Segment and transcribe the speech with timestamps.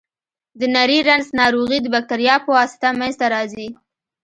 [0.59, 3.67] د نري رنځ ناروغي د بکتریا په واسطه منځ ته راځي.